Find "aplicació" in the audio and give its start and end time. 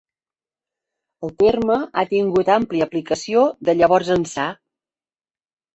2.91-3.47